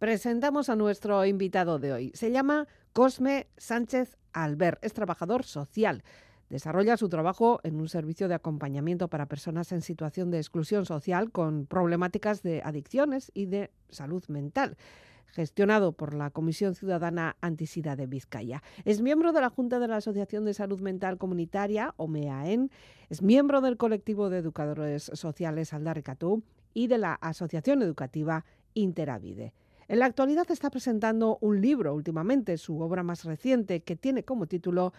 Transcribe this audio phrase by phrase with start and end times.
[0.00, 2.10] Presentamos a nuestro invitado de hoy.
[2.14, 4.82] Se llama Cosme Sánchez Albert.
[4.82, 6.02] Es trabajador social.
[6.48, 11.30] Desarrolla su trabajo en un servicio de acompañamiento para personas en situación de exclusión social
[11.30, 14.78] con problemáticas de adicciones y de salud mental
[15.26, 18.62] gestionado por la Comisión Ciudadana Antisida de Vizcaya.
[18.86, 22.70] Es miembro de la Junta de la Asociación de Salud Mental Comunitaria, OMEAEN,
[23.10, 26.42] es miembro del colectivo de educadores sociales Aldarricatú
[26.72, 29.52] y de la Asociación Educativa Interavide.
[29.90, 34.46] En la actualidad está presentando un libro últimamente, su obra más reciente, que tiene como
[34.46, 34.92] título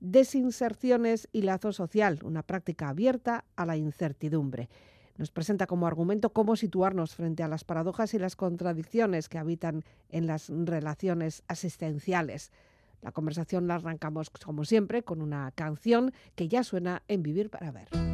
[0.00, 4.68] Desinserciones y lazo social, una práctica abierta a la incertidumbre.
[5.18, 9.84] Nos presenta como argumento cómo situarnos frente a las paradojas y las contradicciones que habitan
[10.10, 12.50] en las relaciones asistenciales.
[13.02, 17.70] La conversación la arrancamos, como siempre, con una canción que ya suena en Vivir para
[17.70, 18.13] Ver.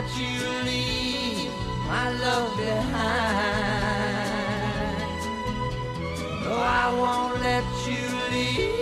[0.00, 1.52] Let you leave
[1.86, 3.90] my love behind.
[6.44, 8.80] No, I won't let you leave.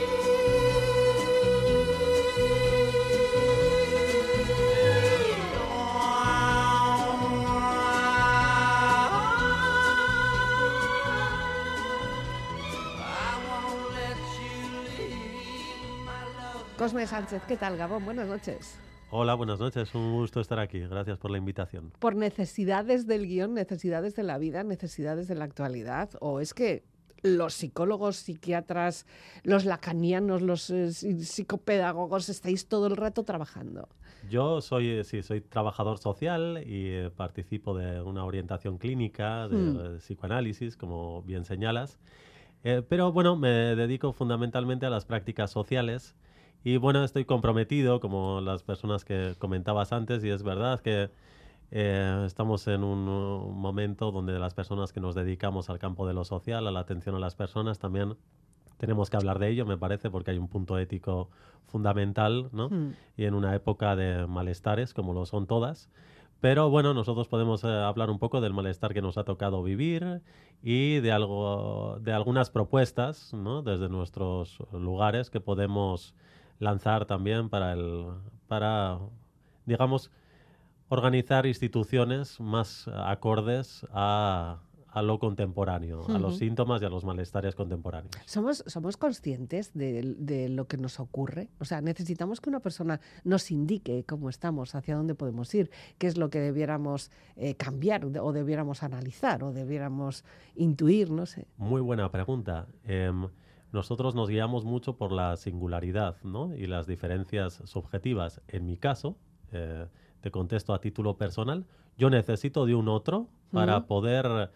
[16.77, 18.05] Cosme Sánchez, ¿qué tal, Gabón?
[18.05, 18.79] Buenas noches.
[19.11, 19.95] Hola, buenas noches.
[19.95, 20.81] Un gusto estar aquí.
[20.81, 21.93] Gracias por la invitación.
[21.99, 26.11] ¿Por necesidades del guion, necesidades de la vida, necesidades de la actualidad?
[26.21, 26.85] ¿O es que
[27.23, 29.07] los psicólogos, psiquiatras,
[29.45, 33.89] los lacanianos, los eh, psicopedagogos estáis todo el rato trabajando?
[34.29, 39.57] Yo soy, eh, sí, soy trabajador social y eh, participo de una orientación clínica de
[39.57, 39.99] Hmm.
[39.99, 41.99] psicoanálisis, como bien señalas.
[42.63, 46.15] Eh, pero bueno, me dedico fundamentalmente a las prácticas sociales
[46.69, 51.09] y bueno, estoy comprometido, como las personas que comentabas antes, y es verdad que
[51.71, 56.13] eh, estamos en un, uh, momento donde las personas que nos dedicamos al campo de
[56.13, 58.19] lo social, a la atención a las personas, también
[58.77, 61.31] tenemos que hablar de ello, me parece, porque hay un punto ético
[61.69, 62.69] fundamental, ¿no?
[62.69, 62.93] Hmm.
[63.17, 65.89] Y en una época de malestares, como lo son todas.
[66.43, 70.21] Pero bueno, nosotros podemos eh, hablar un poco del malestar que nos ha tocado vivir
[70.63, 73.63] y de algo, de algunas propuestas, ¿no?
[73.63, 76.15] Desde nuestros lugares que podemos
[76.59, 78.07] lanzar también para el,
[78.47, 78.99] para,
[79.67, 80.11] digamos,
[80.89, 87.55] organizar instituciones más acordes a, a lo contemporáneo, a los síntomas y a los malestares
[87.55, 88.11] contemporáneos.
[88.25, 91.51] ¿Somos, ¿Somos conscientes de, de lo que nos ocurre?
[91.61, 96.07] O sea, necesitamos que una persona nos indique cómo estamos, hacia dónde podemos ir, qué
[96.07, 100.25] es lo que debiéramos eh, cambiar o debiéramos analizar o debiéramos
[100.57, 101.47] intuir, no sé.
[101.59, 102.67] Muy buena pregunta.
[102.85, 103.29] Em,
[103.73, 106.55] nosotros nos guiamos mucho por la singularidad ¿no?
[106.55, 108.41] y las diferencias subjetivas.
[108.49, 109.17] En mi caso,
[109.53, 109.87] eh,
[110.21, 111.67] te contesto a título personal,
[111.97, 114.51] yo necesito de un otro para poder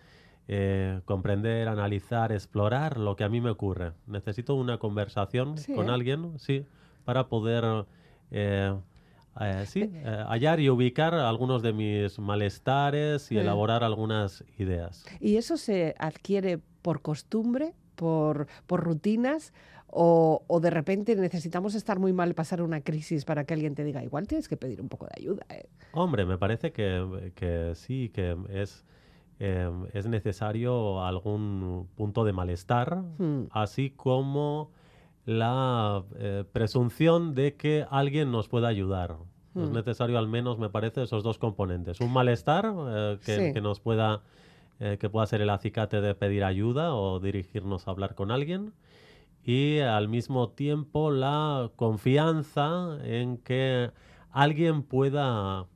[0.49, 3.93] eh, comprender, analizar, explorar lo que a mí me ocurre.
[4.07, 5.93] Necesito una conversación con ¿eh?
[5.93, 6.67] alguien, sí,
[7.05, 7.87] para poder
[8.31, 8.75] eh,
[9.67, 13.41] sí, eh, hallar y ubicar algunos de mis malestares y Eh.
[13.41, 15.05] elaborar algunas ideas.
[15.21, 19.53] ¿Y eso se adquiere por costumbre, por, por rutinas?
[19.95, 23.85] O, o de repente necesitamos estar muy mal, pasar una crisis para que alguien te
[23.85, 25.45] diga, igual tienes que pedir un poco de ayuda.
[25.51, 25.69] ¿eh?".
[25.93, 28.87] Hombre, me parece que, que sí, que es,
[29.39, 33.45] eh, es necesario algún punto de malestar, Hmm.
[33.51, 34.71] así como
[35.27, 39.17] la eh, presunción de que alguien nos pueda ayudar.
[39.55, 39.75] Es Hmm.
[39.75, 42.01] necesario al menos, me parece, esos dos componentes.
[42.01, 43.53] Un malestar eh, que, Sí.
[43.53, 44.23] que nos pueda,
[44.85, 48.73] eh, que pueda ser el acicate de pedir ayuda o dirigirnos a hablar con alguien.
[49.45, 53.93] Y al mismo tiempo la confianza en que
[54.33, 55.67] alguien pueda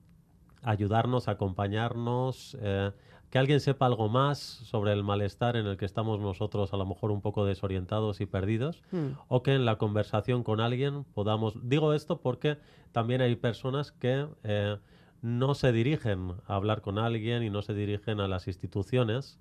[0.62, 2.90] ayudarnos, acompañarnos, eh,
[3.30, 6.84] que alguien sepa algo más sobre el malestar en el que estamos nosotros a lo
[6.84, 9.10] mejor un poco desorientados y perdidos, Hmm.
[9.28, 11.54] o que en la conversación con alguien podamos...
[11.62, 12.58] Digo esto porque
[12.90, 14.78] también hay personas que eh,
[15.22, 19.38] no se dirigen a hablar con alguien y no se dirigen a las instituciones.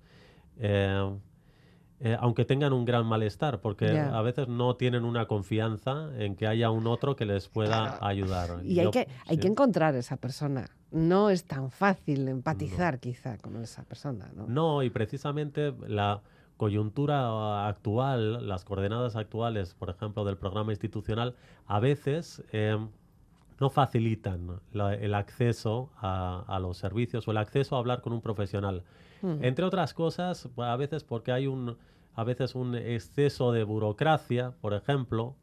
[0.58, 1.18] eh,
[1.98, 6.46] eh, aunque tengan un gran malestar, porque a veces no tienen una confianza en que
[6.46, 8.04] haya un otro que les pueda Claro.
[8.04, 8.60] ayudar.
[8.64, 9.40] Y hay que, hay sí.
[9.40, 10.66] que encontrar esa persona.
[10.90, 14.46] No es tan fácil empatizar quizá con esa persona, ¿no?
[14.46, 16.20] No, y precisamente la
[16.58, 21.34] coyuntura actual, las coordenadas actuales, por ejemplo, del programa institucional,
[21.66, 22.76] a veces eh,
[23.60, 28.12] no facilitan la- el acceso a, a los servicios o el acceso a hablar con
[28.12, 28.82] un profesional.
[29.22, 29.42] Hmm.
[29.42, 31.76] Entre otras cosas, a veces porque hay un,
[32.14, 35.34] a veces un exceso de burocracia, por ejemplo,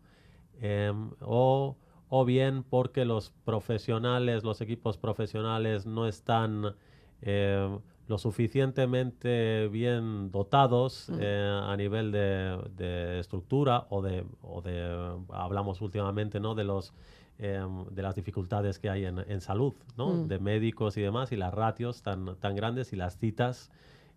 [0.62, 1.75] em, o,
[2.10, 6.75] o bien porque los profesionales, los equipos profesionales no están
[7.21, 11.18] em, lo suficientemente bien dotados Mm.
[11.19, 16.54] eh, a nivel de, de estructura o de, o de, hablamos últimamente, ¿no?
[16.54, 16.94] De los
[17.44, 20.13] em, de las dificultades que hay en, en salud, ¿no?
[20.13, 20.28] Mm.
[20.28, 23.69] De médicos y demás, y las ratios tan, tan grandes y las citas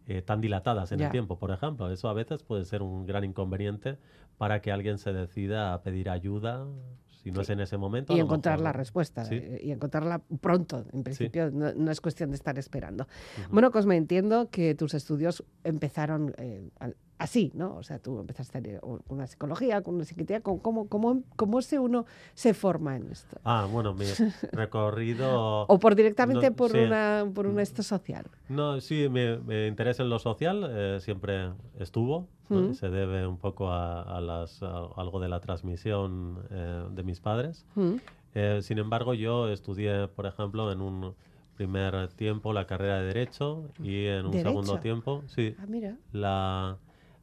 [0.07, 1.91] eh, tan dilatadas en el tiempo, por ejemplo.
[1.91, 3.99] Eso a veces puede ser un gran inconveniente
[4.39, 6.65] para que alguien se decida a pedir ayuda,
[7.09, 8.15] si no es en ese momento.
[8.17, 9.35] y encontrar mejor- la respuesta Sí.
[9.35, 10.85] eh, y encontrarla pronto.
[10.93, 13.09] En principio no, no es cuestión de estar esperando.
[13.51, 17.77] Bueno, Cosme, entiendo que tus estudios empezaron eh, al- así, ¿no?
[17.77, 20.41] O sea, tú empezaste con una psicología, con una psiquiatría.
[20.43, 22.05] ¿Cómo, cómo, cómo, cómo se uno
[22.35, 23.39] se forma en esto?
[23.45, 24.05] Ah, bueno, mi
[24.53, 25.63] recorrido...
[25.69, 26.79] O por directamente No, por, sí.
[26.79, 28.27] una, por un esto social.
[28.49, 32.29] No, sí, mi, mi interés en lo social eh, siempre estuvo.
[32.49, 32.61] ¿no?
[32.69, 32.75] Mm.
[32.75, 37.21] Se debe un poco a, a las, a algo de la transmisión eh, de mis
[37.21, 37.65] padres.
[37.75, 37.95] Mm.
[38.35, 41.15] Eh, sin embargo, yo estudié, por ejemplo, en un
[41.57, 44.51] primer tiempo la carrera de Derecho y en un ¿Derecho?
[44.51, 45.97] segundo tiempo, sí, Ah, mira.
[46.13, 46.77] la,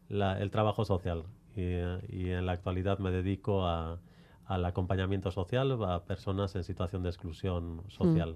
[0.09, 1.23] la- el trabajo social.
[1.55, 1.61] Y,
[2.09, 3.99] y en la actualidad me dedico a-
[4.45, 8.35] al acompañamiento social a personas en situación de exclusión social.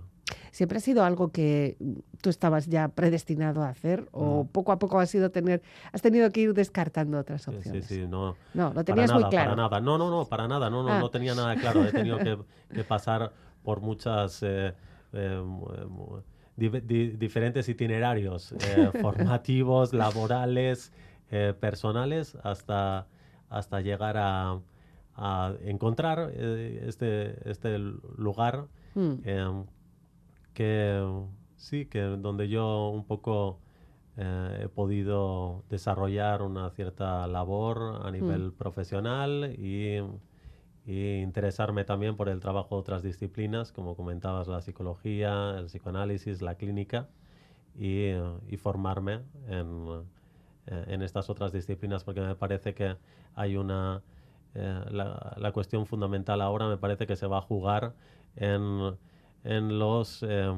[0.52, 4.48] ¿Siempre ha sido algo que mm, tú estabas ya predestinado a hacer o Mm.
[4.48, 5.62] poco a poco has ido tener,
[5.92, 7.86] has tenido que ir descartando otras Sí, sí, opciones?
[7.86, 9.50] sí, no, No, lo Para tenías nada, muy claro.
[9.52, 11.00] Para nada, no, no, no, para nada, no, no, Ah.
[11.00, 11.86] no tenía nada claro.
[11.86, 12.38] He tenido que,
[12.74, 13.34] que pasar
[13.64, 14.74] por muchas eh,
[15.14, 15.42] eh,
[16.56, 20.92] di- di- diferentes itinerarios eh, formativos, laborales,
[21.32, 23.08] eh, personales, hasta,
[23.50, 24.60] hasta llegar a,
[25.16, 29.14] a encontrar eh, este, este lugar Mm.
[29.26, 29.64] eh,
[30.54, 31.06] que
[31.56, 33.60] sí, que donde yo un poco
[34.18, 39.98] eh, he podido desarrollar una cierta labor a nivel profesional y,
[40.86, 46.42] y interesarme también por el trabajo de otras disciplinas, como comentabas, la psicología, el psicoanálisis,
[46.42, 47.10] la clínica,
[47.76, 48.14] y,
[48.50, 49.86] y formarme en,
[50.68, 52.96] eh, en estas otras disciplinas, porque me parece que
[53.36, 54.02] hay una...
[54.56, 57.94] eh, la, la cuestión fundamental ahora me parece que se va a jugar
[58.36, 58.96] en,
[59.44, 60.24] en los...
[60.24, 60.54] eh,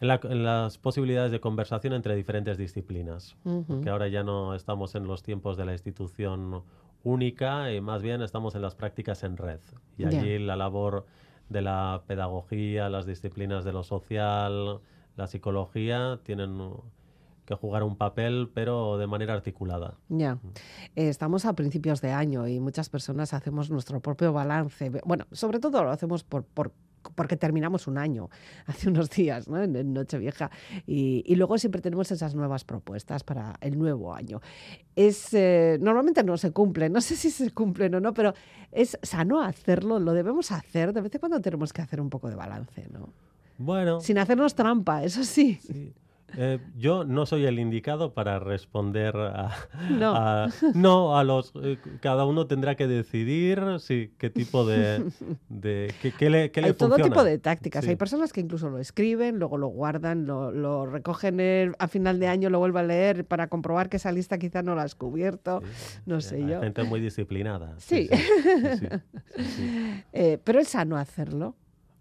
[0.00, 3.36] en, la- en las posibilidades de conversación entre diferentes disciplinas.
[3.44, 3.64] Ujú.
[3.66, 6.62] Porque ahora ya no estamos en los tiempos de la institución
[7.04, 9.60] única y más bien estamos en las prácticas en red.
[9.96, 11.06] Y allí la labor
[11.48, 14.80] de la pedagogía, las disciplinas de lo social,
[15.16, 16.82] la psicología tienen uh,
[17.48, 19.94] que jugar un papel, pero de manera articulada.
[20.10, 20.38] Ya.
[20.94, 24.90] Eh, estamos a principios de año y muchas personas hacemos nuestro propio balance.
[25.06, 26.72] Bueno, sobre todo lo hacemos por, por,
[27.14, 28.28] porque terminamos un año
[28.66, 29.62] hace unos días, ¿no?
[29.62, 30.50] en, Nochevieja,
[30.86, 34.42] y, y, luego siempre tenemos esas nuevas propuestas para el nuevo año.
[34.94, 38.34] Es, eh, normalmente no se cumplen, no sé si se cumplen o no, pero
[38.72, 42.28] es sano hacerlo, lo debemos hacer, de vez en cuando tenemos que hacer un poco
[42.28, 43.08] de balance, ¿no?
[43.56, 44.00] Bueno.
[44.00, 45.58] Sin hacernos trampa, eso sí.
[45.62, 45.94] sí.
[46.36, 49.50] Eh, yo no soy el indicado para responder a
[49.90, 55.10] no, no a los eh, cada uno tendrá que decidir si qué tipo de,
[55.48, 57.86] de qué, le, qué hay todo tipo de tácticas.
[57.88, 62.28] Hay personas que incluso lo escriben luego lo guardan lo, lo recogen a final de
[62.28, 65.62] año lo vuelven a leer para comprobar que esa lista quizá no la has cubierto.
[66.06, 66.60] No sé hay yo.
[66.60, 67.74] gente muy disciplinada.
[67.78, 68.08] Sí,
[70.12, 71.56] eh, pero es sano hacerlo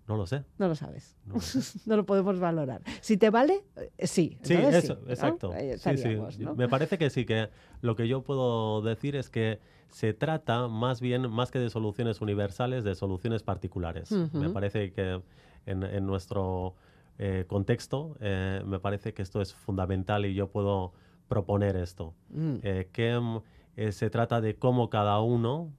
[0.08, 0.44] no lo sé.
[0.58, 1.16] No lo sabes.
[1.86, 2.82] No lo, podemos valorar.
[3.02, 3.64] Si te vale,
[3.98, 4.38] eh, sí.
[4.42, 5.54] Sí, eso, exacto.
[5.78, 6.46] Sí, sí.
[6.56, 7.50] Me parece que sí, que
[7.82, 9.60] lo que yo puedo decir es que
[9.90, 14.12] se trata más bien, más que de soluciones universales, de soluciones particulares.
[14.12, 15.22] Me parece que
[15.66, 16.76] en, nuestro
[17.20, 20.94] eh, contexto, eh, me parece que esto es fundamental y yo puedo
[21.28, 22.14] proponer esto.
[22.30, 22.56] Mm.
[22.94, 25.74] que mm, se trata de cómo cada uno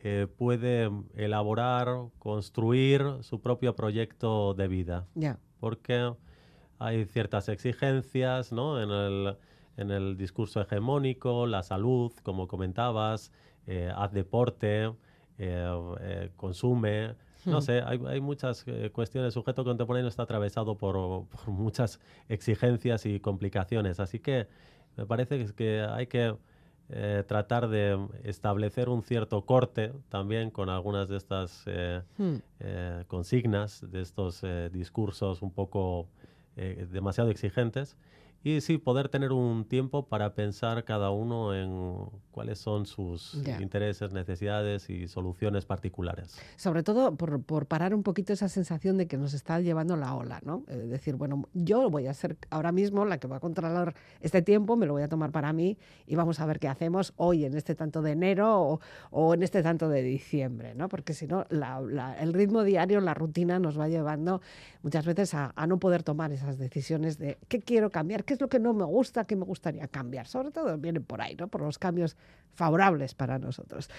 [0.00, 1.88] eh, puede elaborar,
[2.18, 5.06] construir su propio proyecto de vida.
[5.58, 6.12] Porque
[6.78, 8.80] hay ciertas exigencias ¿no?
[8.80, 9.36] en, el,
[9.76, 13.32] en el discurso hegemónico, la salud, como comentabas,
[13.66, 14.92] eh, haz deporte,
[15.38, 17.14] eh, consume.
[17.44, 17.62] No hmm.
[17.62, 19.28] sé, hay, hay muchas cuestiones.
[19.28, 23.98] El sujeto contemporáneo está atravesado por, por, muchas exigencias y complicaciones.
[23.98, 24.46] Así que
[24.96, 26.36] me parece que hay que
[26.88, 32.36] eh, tratar de establecer un cierto corte también con algunas de estas eh, hmm.
[32.60, 36.08] eh, consignas, de estos discursos un poco
[36.56, 37.98] demasiado exigentes
[38.46, 44.12] y sí, poder tener un tiempo para pensar cada uno en cuáles son sus intereses,
[44.12, 46.38] necesidades y soluciones particulares.
[46.54, 50.14] Sobre todo por, por, parar un poquito esa sensación de que nos está llevando la
[50.14, 50.62] ola, ¿no?
[50.68, 54.42] Es decir, bueno, yo voy a ser ahora mismo la que va a controlar este
[54.42, 55.76] tiempo, me lo voy a tomar para mí
[56.06, 58.78] y vamos a ver qué hacemos hoy en este tanto de enero
[59.10, 60.88] o, en este tanto de diciembre, ¿no?
[60.88, 64.40] Porque si no, el ritmo diario, la rutina nos va llevando
[64.82, 68.40] muchas veces a, a no poder tomar esas decisiones de qué quiero cambiar, qué es
[68.40, 70.26] lo que no me gusta, qué me gustaría cambiar.
[70.26, 71.48] Sobre todo vienen por ahí, ¿no?
[71.48, 72.16] Por los cambios
[72.54, 73.90] favorables para nosotros.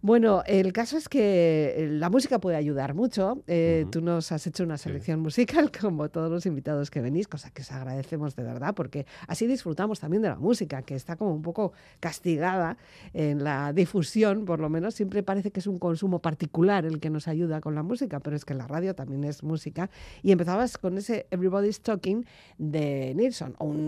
[0.00, 3.42] Bueno, el caso es que eh, la música puede ayudar mucho.
[3.46, 7.50] Eh, tú nos has hecho una selección musical, como todos los invitados que venís, cosa
[7.50, 11.34] que os agradecemos de verdad, porque así disfrutamos también de la música, que está como
[11.34, 12.78] un poco castigada
[13.12, 14.94] en la difusión, por lo menos.
[14.94, 18.36] Siempre parece que es un consumo particular el que nos ayuda con la música, pero
[18.36, 19.90] es que la radio también es música.
[20.22, 22.24] Y empezabas con ese Everybody's Talking
[22.58, 23.85] de Nilsson, un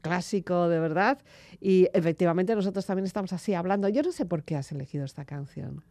[0.00, 1.18] clásico de verdad.
[1.60, 3.88] Y efectivamente nosotros también estamos así hablando.
[3.88, 5.82] Yo no sé por qué has elegido esta canción.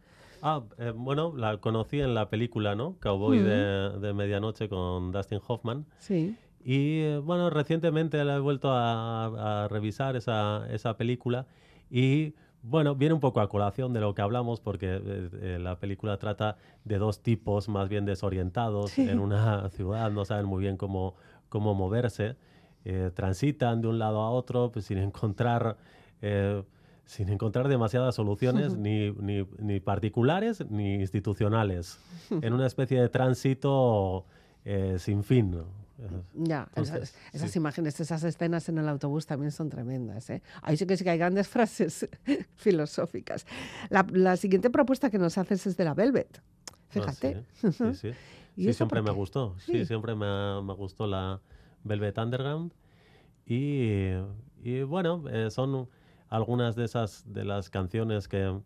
[0.42, 2.96] Ah, eh, bueno, la conocí en la película, ¿no?
[3.00, 5.86] Cowboy de, Medianoche con Dustin Hoffman.
[5.98, 6.36] Sí.
[6.62, 11.46] Y eh, bueno, recientemente la he vuelto a, revisar esa, esa, película
[11.90, 16.16] y bueno, viene un poco a colación de lo que hablamos porque eh, la película
[16.16, 21.14] trata de dos tipos más bien desorientados en una ciudad, no saben muy bien cómo,
[21.50, 22.36] cómo moverse,
[23.14, 25.76] transitan de un lado a otro pues, sin encontrar
[27.06, 31.98] sin encontrar demasiadas soluciones ni, ni, particulares ni institucionales,
[32.30, 34.24] en una especie de tránsito
[34.64, 35.62] eh, sin fin.
[36.34, 40.28] Ya, esas, imágenes, esas escenas en el autobús también son tremendas.
[40.30, 40.42] ¿eh?
[40.62, 42.08] Ahí sí que sí que hay grandes frases
[42.56, 43.46] filosóficas.
[43.90, 46.42] La, siguiente propuesta que nos haces es de la Velvet.
[46.88, 47.44] Fíjate.
[47.60, 48.10] sí, sí, sí.
[48.56, 49.56] ¿Y siempre me gustó.
[49.58, 51.40] Sí, siempre me, me, gustó la
[51.84, 52.72] Velvet Underground.
[53.46, 54.10] Y,
[54.62, 55.88] y bueno, eh, son
[56.28, 58.58] algunas de esas de las canciones que,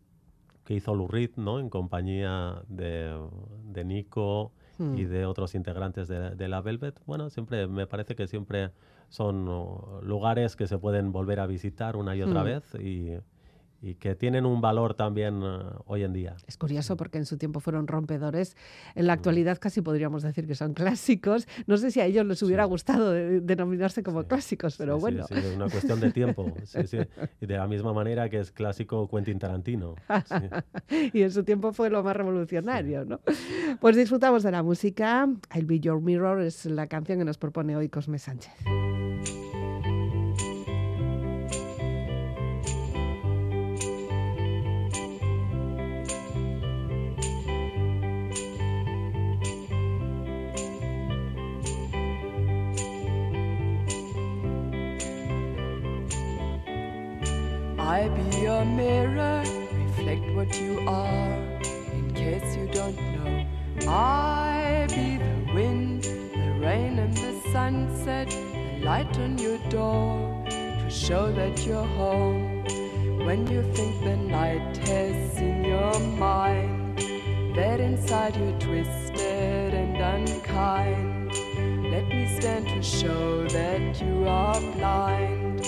[0.65, 1.61] que hizo Lurid, ¿no?
[1.61, 3.19] En compañía de,
[3.65, 5.09] de Nico y hmm.
[5.09, 7.01] de otros integrantes de, de, la Velvet.
[7.05, 8.71] Bueno, siempre me parece que siempre
[9.09, 9.47] son
[10.03, 12.47] lugares que se pueden volver a visitar una y otra hmm.
[12.47, 13.17] vez y
[13.81, 16.37] y que tienen un valor también eh, hoy en día.
[16.47, 18.57] Es curioso porque en su tiempo fueron rompedores.
[18.95, 21.47] En la actualidad casi podríamos decir que son clásicos.
[21.67, 25.27] No sé si a ellos les hubiera gustado denominarse como clásicos, pero bueno.
[25.27, 26.53] Sí, es una cuestión de tiempo.
[27.41, 29.95] Y de la misma manera que es clásico Quentin Tarantino.
[31.13, 33.21] y en su tiempo fue lo más revolucionario, ¿no?
[33.81, 35.29] Pues disfrutamos de la música.
[35.55, 38.53] I'll Be Your Mirror es la canción que nos propone hoy Cosme Sánchez.
[58.59, 61.31] Your mirror, reflect what you are.
[61.93, 63.47] In case you don't know,
[63.87, 70.91] I be the wind, the rain, and the sunset, the light on your door to
[70.91, 72.65] show that you're home.
[73.25, 76.99] When you think the night has seen your mind,
[77.55, 81.31] that inside you're twisted and unkind.
[81.93, 85.61] Let me stand to show that you are blind.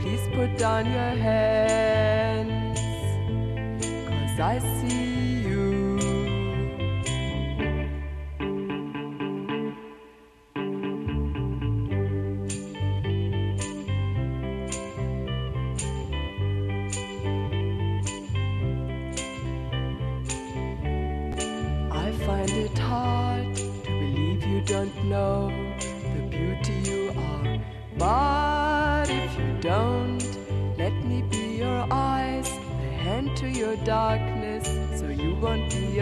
[0.00, 2.25] Please put down your cause
[4.38, 5.15] I see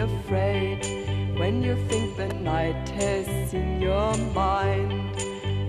[0.05, 0.79] afraid.
[1.37, 5.15] When you think the night has seen your mind,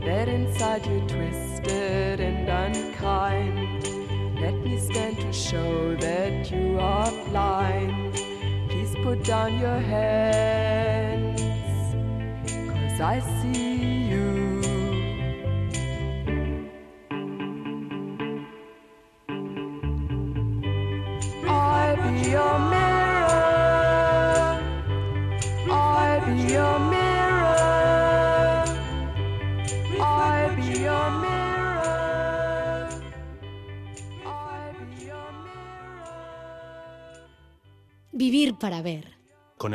[0.05, 3.85] that inside you're twisted and unkind.
[4.40, 8.14] Let me stand to show that you are blind.
[8.69, 11.40] Please put down your hands,
[12.71, 13.21] cause I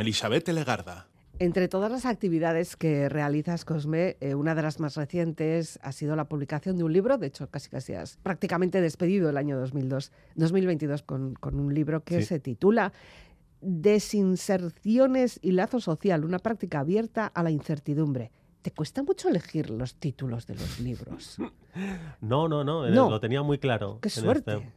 [0.01, 1.07] Elizabeth Legarda.
[1.39, 6.15] Entre todas las actividades que realizas, Cosme, eh, una de las más recientes ha sido
[6.15, 10.11] la publicación de un libro, de hecho casi casi has prácticamente despedido el año 2002,
[10.35, 12.25] 2022 con, con un libro que Sí.
[12.27, 12.93] se titula
[13.61, 18.31] Desinserciones y lazo social, una práctica abierta a la incertidumbre.
[18.61, 21.37] ¿Te cuesta mucho elegir los títulos de los libros?
[22.21, 23.09] No, no, no, eh, No.
[23.09, 23.99] lo tenía muy claro.
[24.01, 24.69] ¡Qué en este- suerte!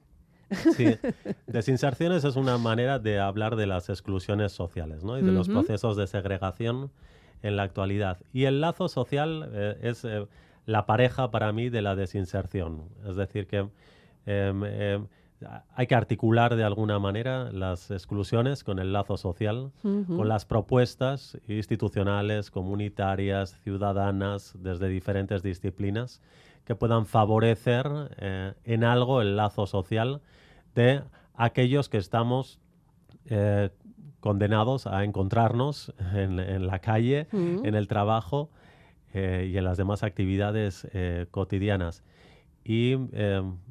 [0.76, 0.86] Sí,
[1.46, 5.18] desinserciones es una manera de hablar de las exclusiones sociales ¿no?
[5.18, 6.90] y de los procesos de segregación
[7.42, 8.18] en la actualidad.
[8.32, 10.26] Y el lazo social eh, es eh,
[10.66, 12.88] la pareja para mí de la desinserción.
[13.06, 13.68] Es decir, que
[14.26, 15.06] em, em,
[15.74, 21.36] hay que articular de alguna manera las exclusiones con el lazo social, con las propuestas
[21.48, 26.22] institucionales, comunitarias, ciudadanas, desde diferentes disciplinas,
[26.64, 27.86] que puedan favorecer
[28.18, 30.20] eh, en algo el lazo social
[30.74, 31.02] de
[31.34, 32.58] aquellos que estamos
[33.26, 33.70] eh,
[34.20, 37.64] condenados a encontrarnos en, en la calle, Mm.
[37.66, 38.50] en el trabajo
[39.12, 40.88] eh, y en las demás actividades
[41.30, 42.02] cotidianas.
[42.66, 42.94] Y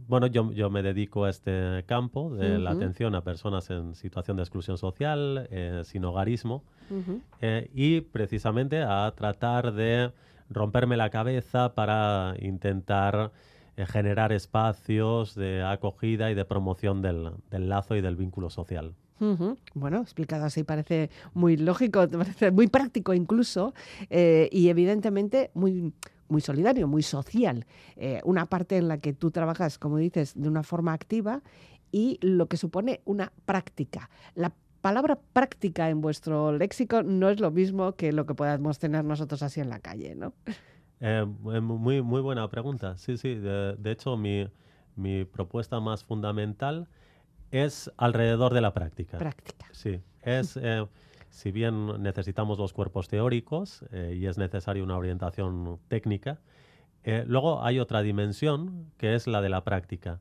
[0.08, 4.38] bueno, yo, yo me dedico a este campo de la atención a personas en situación
[4.38, 5.50] de exclusión social,
[5.84, 6.64] sin hogarismo,
[7.74, 10.12] y precisamente a tratar de
[10.54, 13.32] romperme la cabeza para intentar
[13.76, 18.96] eh, generar espacios de acogida y de promoción del, lazo y del vínculo social.
[19.74, 23.74] Bueno, explicado así parece muy lógico, parece muy práctico incluso
[24.10, 25.94] eh, y evidentemente muy,
[26.28, 27.66] muy solidario, muy social.
[27.96, 31.42] Eh, una parte en la que tú trabajas, como dices, de una forma activa
[31.92, 34.10] y lo que supone una práctica.
[34.84, 39.42] Palabra práctica en vuestro léxico no es lo mismo que lo que podamos tener nosotros
[39.42, 40.34] así en la calle, ¿no?
[41.00, 42.98] Eh, eh, muy, muy buena pregunta.
[42.98, 43.36] Sí, sí.
[43.36, 44.46] De, de hecho, mi,
[44.98, 46.90] mi propuesta más fundamental
[47.52, 49.18] es alrededor de la práctica.
[49.18, 49.68] Práctica.
[49.72, 50.86] Sí, es, eh,
[51.30, 56.42] si bien necesitamos los cuerpos teóricos eh, y es necesaria una orientación técnica,
[57.26, 60.20] luego hay otra dimensión que es la de la práctica.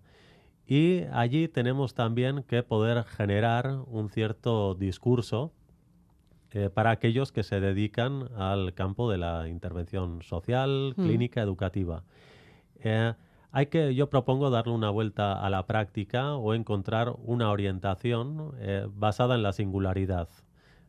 [0.67, 5.53] Y allí tenemos también que poder generar un cierto discurso
[6.53, 11.03] eh, para aquellos que se dedican al campo de la intervención social, Mm.
[11.03, 12.05] clínica, educativa.
[12.85, 13.15] Eh,
[13.51, 18.87] hay que, yo propongo darle una vuelta a la práctica o encontrar una orientación eh,
[18.95, 20.29] basada en la singularidad.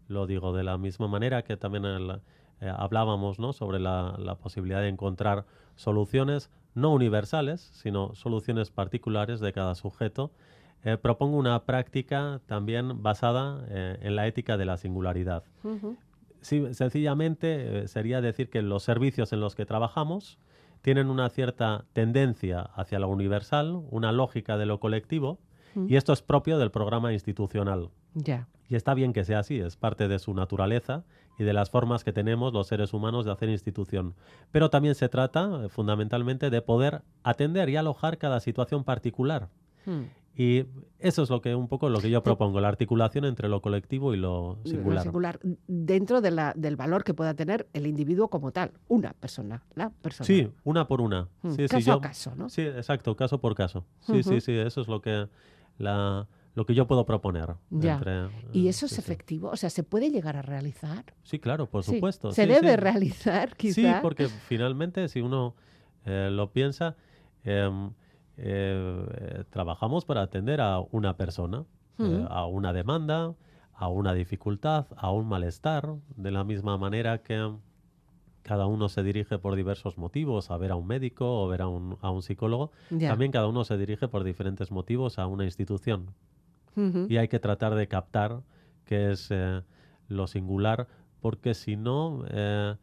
[0.08, 2.22] Lo digo de la misma manera que también el-
[2.62, 3.52] hablábamos ¿no?
[3.52, 10.32] sobre la, la posibilidad de encontrar soluciones no universales, sino soluciones particulares de cada sujeto.
[10.84, 15.44] Eh, propongo una práctica también basada eh, en la ética de la singularidad.
[16.42, 20.40] Sí, sencillamente eh, sería decir que los servicios en los que trabajamos
[20.82, 25.40] tienen una cierta tendencia hacia lo universal, una lógica de lo colectivo,
[25.88, 27.90] y esto es propio del programa institucional.
[28.14, 28.48] Ya.
[28.70, 31.04] Y está bien que sea así, es parte de su naturaleza
[31.40, 34.14] y de las formas que tenemos los seres humanos de hacer institución.
[34.52, 39.50] Pero también se trata, eh, fundamentalmente, de poder atender y alojar cada situación particular.
[39.86, 40.02] Mm.
[40.36, 40.66] Y
[40.98, 44.16] eso es lo que un poco lo que yo propongo, la articulación entre lo colectivo
[44.16, 45.40] y lo Lo singular.
[45.68, 49.92] dentro de la, del valor que pueda tener el individuo como tal, una persona, la
[49.92, 50.26] persona.
[50.26, 51.28] Sí, una por una.
[51.44, 52.50] Mm, Sí, sí, caso yo- a caso, ¿no?
[52.50, 53.86] Sí, exacto, caso por caso.
[54.02, 55.28] Sí, sí, sí, eso es lo que
[55.78, 57.56] la, lo que yo puedo proponer.
[57.70, 57.94] Ya.
[57.96, 59.00] entre, ¿Y eh, eso sí, es sí.
[59.02, 59.50] efectivo?
[59.50, 61.06] O sea, ¿se puede llegar a realizar?
[61.24, 61.96] Sí, claro, por Sí.
[61.96, 62.32] supuesto.
[62.32, 63.74] ¿Se debe realizar, quizá?
[63.74, 65.56] Sí, porque finalmente, si uno
[66.06, 66.96] eh, lo piensa,
[67.44, 67.92] em,
[68.38, 71.66] eh, eh, trabajamos para atender a una persona,
[72.00, 73.34] eh, a una demanda,
[73.74, 77.54] a una dificultad, a un malestar, de la misma manera que
[78.42, 81.68] cada uno se dirige por diversos motivos a ver a un médico o ver a
[81.68, 83.08] un, a un psicólogo, Ya.
[83.10, 86.10] también cada uno se dirige por diferentes motivos a una institución
[87.10, 88.42] Y hay que tratar de captar
[88.86, 89.62] qué es eh,
[90.08, 90.88] lo singular,
[91.22, 92.76] porque si no, eh,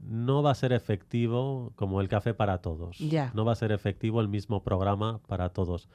[0.00, 3.00] no va a ser efectivo como el café para todos.
[3.34, 5.88] No va a ser efectivo el mismo programa para todos.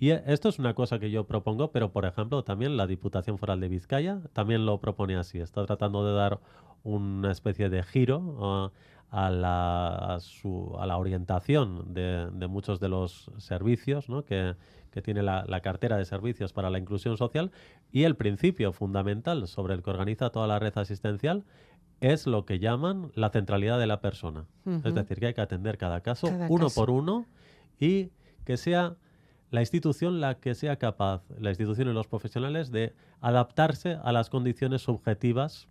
[0.00, 3.38] Y eh, esto es una cosa que yo propongo, pero por ejemplo también la Diputación
[3.38, 5.38] Foral de Vizcaya también lo propone así.
[5.38, 6.40] Está tratando de dar
[6.82, 8.70] una especie de giro ah,
[9.10, 14.24] a, la, a, su- a la orientación de, de muchos de los servicios ¿no?
[14.24, 14.56] que,
[14.94, 17.50] que tiene la, la cartera de servicios para la inclusión social
[17.90, 21.44] y el principio fundamental sobre el que organiza toda la red asistencial
[22.00, 24.44] es lo que llaman la centralidad de la persona.
[24.84, 26.80] Es decir, que hay que atender cada caso Cada uno caso.
[26.80, 27.26] por uno
[27.80, 28.10] y
[28.44, 28.94] que sea
[29.50, 34.30] la institución la que sea capaz, la institución y los profesionales, de adaptarse a las
[34.30, 35.68] condiciones subjetivas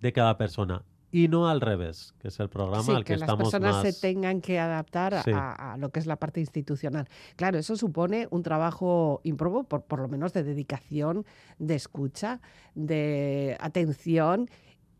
[0.00, 0.82] de cada persona
[1.24, 3.76] y no al revés, que es el programa Sí, al que, que las estamos personas
[3.84, 3.94] más...
[3.94, 5.30] se tengan que adaptar a- Sí.
[5.32, 7.08] a, a lo que es la parte institucional.
[7.36, 11.24] Claro, eso supone un trabajo improbo, por, por lo menos de dedicación,
[11.58, 12.40] de escucha,
[12.74, 14.48] de atención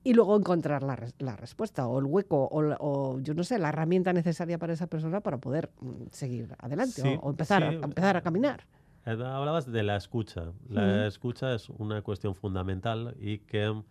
[0.04, 3.70] y luego encontrar la, la respuesta o el hueco o, o, yo no sé, la
[3.70, 7.70] herramienta necesaria para esa persona para poder mm, seguir adelante Sí, o, o empezar, a-
[7.70, 7.76] sí.
[7.82, 8.66] a empezar a caminar.
[9.04, 10.52] Eh, Hablabas de la escucha.
[10.68, 11.00] La Ujú.
[11.06, 13.82] escucha es una cuestión fundamental y que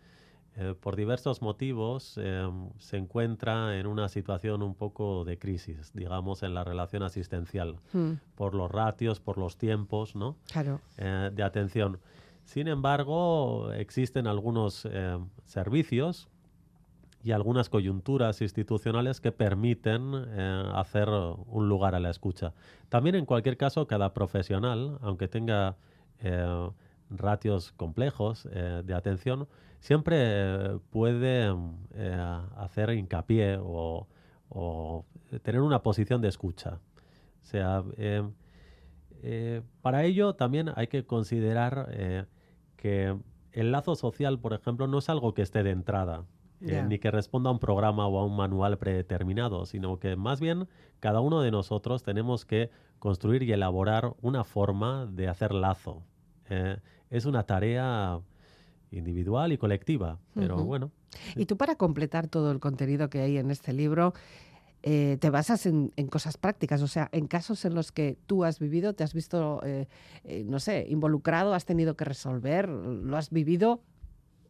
[0.57, 6.43] eh, por diversos motivos eh, se encuentra en una situación un poco de crisis, digamos,
[6.43, 10.37] en la relación asistencial, Mm, por los ratios, por los tiempos, ¿no?
[10.51, 10.79] claro.
[10.97, 11.99] eh, de atención.
[12.45, 16.27] Sin embargo, existen algunos eh, servicios
[17.23, 22.53] y algunas coyunturas institucionales que permiten eh, hacer un lugar a la escucha.
[22.87, 25.75] También, en cualquier caso, cada profesional, aunque tenga
[27.09, 29.47] ratios complejos de atención,
[29.85, 31.55] siempre puede
[31.93, 34.07] eh, hacer hincapié o,
[34.49, 35.05] o
[35.43, 36.79] tener una posición de escucha.
[37.43, 38.27] O sea, eh,
[39.21, 42.27] eh, para ello también hay que considerar
[42.77, 43.15] que
[43.51, 46.25] el lazo social, por ejemplo, no es algo que esté de entrada,
[46.59, 50.67] ni que responda a un programa o a un manual predeterminado, sino que más bien
[50.99, 56.01] cada uno de nosotros tenemos que construir y elaborar una forma de hacer lazo.
[57.11, 58.19] Es una tarea
[58.91, 60.91] individual y colectiva, pero bueno.
[61.35, 64.13] Y tú para completar todo el contenido que hay en este libro,
[64.87, 68.43] eh, te basas en, en cosas prácticas, o sea, en casos en los que tú
[68.43, 69.87] has vivido, te has visto, eh,
[70.23, 73.81] eh, no sé, involucrado, has tenido que resolver, lo has vivido.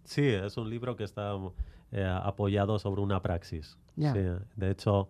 [0.03, 1.31] Sí, es un libro que está
[2.23, 3.77] apoyado sobre una praxis.
[3.95, 4.03] Sí,
[4.57, 5.07] de hecho,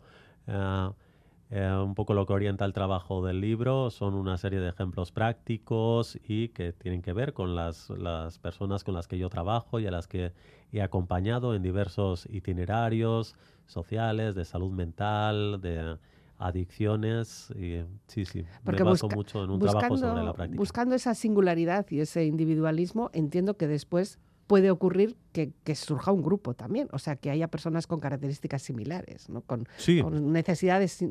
[1.58, 5.12] eh, un poco lo que orienta el trabajo del libro son una serie de ejemplos
[5.14, 9.80] prácticos y que tienen que ver con las, las personas con las que yo trabajo
[9.80, 10.34] y a las que
[10.74, 13.36] he acompañado en diversos itinerarios
[13.68, 15.98] sociales, de salud mental, de
[16.38, 17.52] adicciones.
[17.52, 20.58] Y, sí, sí, Porque me baso busca- mucho en un trabajo sobre la práctica.
[20.58, 26.22] buscando esa singularidad y ese individualismo, entiendo que después puede ocurrir que, que surja un
[26.22, 29.42] grupo también, o sea, que haya personas con características similares, ¿no?
[29.42, 31.04] con, Sí, con necesidades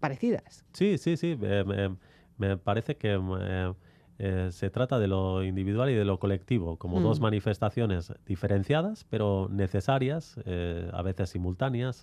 [0.00, 0.64] parecidas.
[0.72, 1.38] Sí, sí, sí.
[1.40, 1.96] eh, me,
[2.38, 3.72] me parece que eh,
[4.18, 7.22] eh, se trata de lo individual y de lo colectivo, como dos Mm.
[7.24, 12.02] manifestaciones diferenciadas, pero necesarias, eh, a veces simultáneas,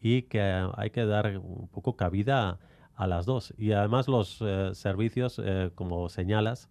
[0.00, 0.40] y que
[0.76, 2.58] hay que dar un poco cabida
[2.94, 3.54] a las dos.
[3.56, 4.42] Y además los
[4.74, 5.40] servicios,
[5.74, 6.68] como señalas,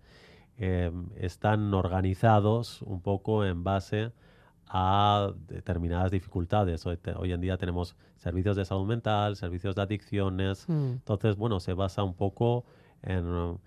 [0.57, 4.11] eh, están organizados un poco en base
[4.67, 6.85] a determinadas dificultades.
[6.85, 10.67] Hoy, te- hoy en día tenemos servicios de salud mental, servicios de adicciones.
[10.67, 10.73] Mm.
[10.93, 12.65] Entonces, bueno, se basa un poco
[13.03, 13.59] en,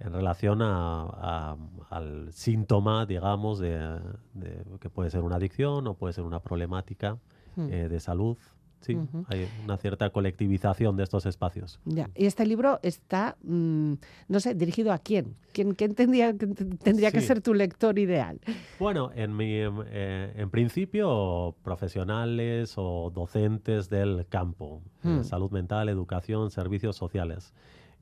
[0.00, 1.56] en relación a- a-
[1.90, 4.00] al síntoma, digamos, de,
[4.34, 7.18] de- que puede ser una adicción o puede ser una problemática
[7.56, 7.68] Mm.
[7.72, 8.36] eh, de salud.
[8.80, 11.80] Sí, hay una cierta colectivización de estos espacios.
[11.84, 12.08] Ya.
[12.14, 13.94] Y este libro está, mm,
[14.28, 15.34] no sé, dirigido a quién.
[15.52, 18.40] ¿Quién, quién tendría, que- tendría que ser tu lector ideal?
[18.78, 25.24] Bueno, en, mi, em, eh, en principio, profesionales o docentes del campo, eh, Hmm.
[25.24, 27.52] salud mental, educación, servicios sociales.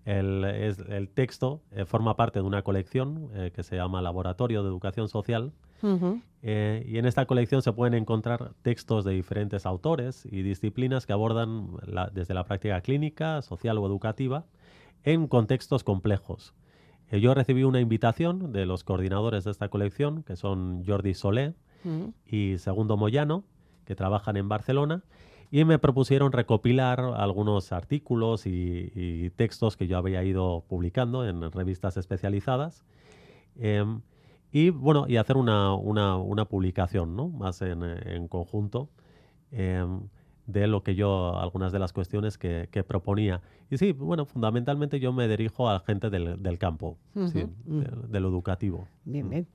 [0.05, 4.69] el, es- el texto eh, forma parte de una colección que se llama Laboratorio de
[4.69, 5.51] Educación Social.
[6.43, 11.13] Eh, y en esta colección se pueden encontrar textos de diferentes autores y disciplinas que
[11.13, 14.45] abordan la- desde la práctica clínica, social o educativa
[15.05, 16.55] en contextos complejos.
[17.11, 21.55] Eh, yo recibí una invitación de los coordinadores de esta colección, que son Jordi Solé,
[22.27, 23.45] y Segundo Moyano,
[23.85, 25.05] que trabajan en Barcelona,
[25.53, 31.53] y me propusieron recopilar algunos artículos y, y textos que yo había ido publicando en
[31.53, 32.85] revistas especializadas.
[33.59, 34.01] Em,
[34.53, 37.29] y bueno, y hacer una, una- una publicación, ¿no?
[37.29, 38.91] Más en, eh, en conjunto
[39.53, 40.09] em,
[40.47, 43.41] de lo que yo, algunas de las cuestiones que, que proponía.
[43.69, 47.21] Y sí, bueno, fundamentalmente yo me dirijo a la gente del, del campo, sí,
[47.67, 48.87] Ujú, de, de lo educativo.
[49.05, 49.47] Bien, bien.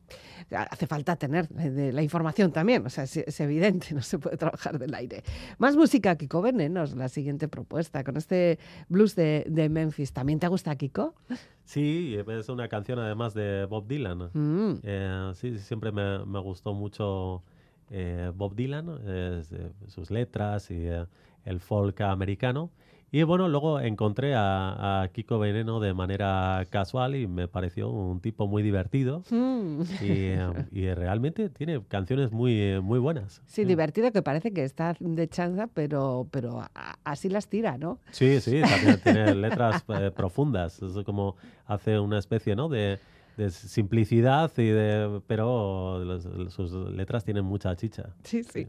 [0.52, 4.20] Hace falta tener eh, de la información también, o sea, es, es evidente, no se
[4.20, 5.24] puede trabajar del aire.
[5.60, 10.12] Más música, Kiko Venenos, la siguiente propuesta, con este blues de, de Memphis.
[10.12, 11.16] ¿También te gusta, Kiko?
[11.64, 14.30] Sí, es una canción además de Bob Dylan.
[14.34, 17.44] Mm, Eh, sí, siempre me, me gustó mucho
[17.92, 19.42] eh, Bob Dylan, eh,
[19.88, 21.06] sus letras y eh,
[21.46, 22.72] el folk americano.
[23.14, 28.22] Y bueno, luego encontré a, a Kiko Veneno de manera casual y me pareció un
[28.22, 29.22] tipo muy divertido.
[29.30, 29.82] mm.
[30.02, 30.40] Y, eh,
[30.72, 33.42] y realmente tiene canciones muy, muy buenas.
[33.48, 36.64] Sí, divertido, que parece que está de chanza, pero, pero
[37.04, 38.00] así las tira, ¿no?
[38.12, 40.82] Sí, sí, también tiene letras eh, profundas.
[40.82, 42.70] Es como hace una especie, ¿no?
[42.70, 42.98] De,
[43.38, 48.10] de simplicidad y de, pero los- sus letras tienen mucha chicha.
[48.24, 48.68] Sí, sí.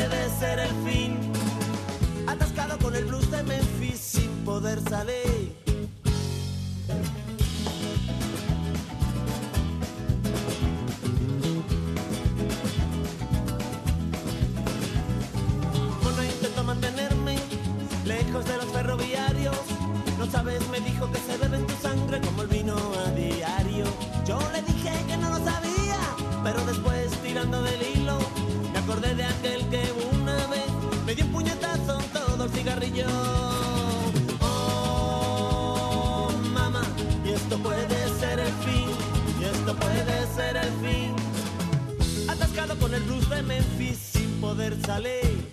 [0.00, 1.18] Puede ser el fin
[2.26, 5.54] atascado con el blues de Memphis sin poder salir.
[16.02, 17.36] Bueno, intento mantenerme
[18.06, 19.56] lejos de los ferroviarios.
[20.18, 22.74] No sabes, me dijo que se bebe en tu sangre como el vino
[23.06, 23.10] a
[31.20, 33.06] dio un puñetazo todo el cigarrillo.
[34.40, 36.82] Oh, mamá,
[37.24, 38.88] y esto puede ser el fin,
[39.40, 41.14] y esto puede ser el fin.
[42.28, 45.49] Atascado con el blues de Memphis sin poder salir.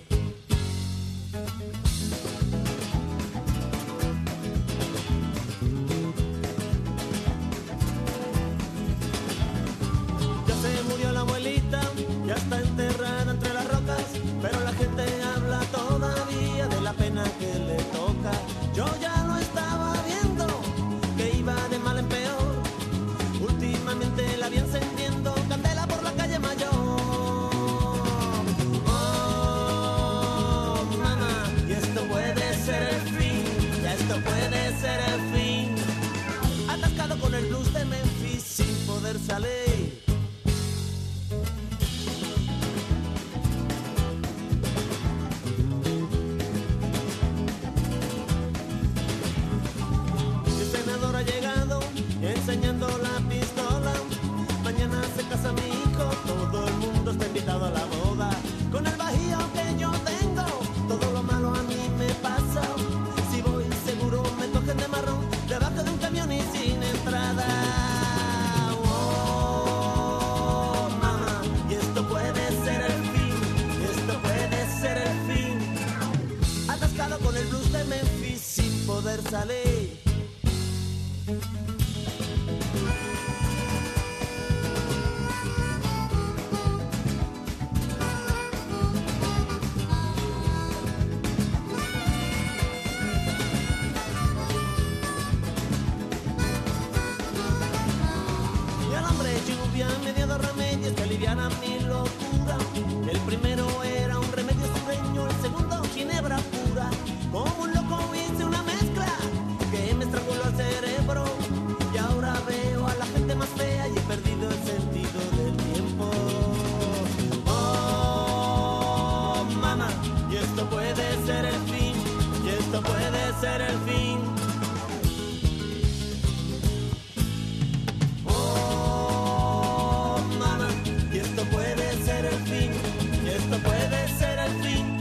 [133.49, 134.97] esto puede ser el fin.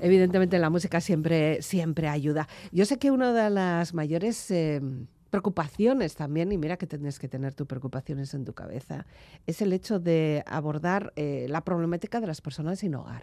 [0.00, 2.48] Evidentemente la música siempre, siempre ayuda.
[2.72, 4.50] Yo sé que una de las mayores...
[4.50, 9.06] Em, preocupaciones también, y mira que tienes que tener tus preocupaciones en tu cabeza,
[9.46, 13.22] es el hecho de abordar eh, la problemática de las personas sin hogar.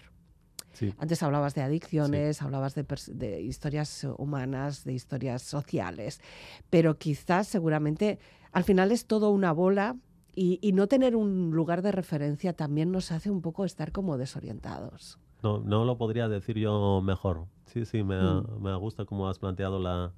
[0.74, 0.94] Sí.
[1.00, 6.22] Antes hablabas de adicciones, hablabas de, de, historias humanas, de historias sociales,
[6.70, 8.20] pero quizás seguramente
[8.52, 9.96] al final es todo una bola
[10.36, 14.20] y, y, no tener un lugar de referencia también nos hace un poco estar como
[14.20, 15.18] desorientados.
[15.42, 17.46] No, no lo podría decir yo mejor.
[17.66, 18.62] Sí, sí, me, mm.
[18.62, 20.14] me gusta cómo has planteado la,